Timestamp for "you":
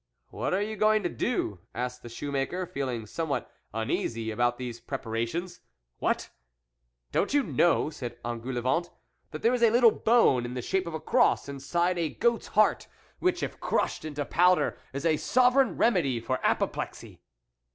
0.63-0.77, 7.35-7.43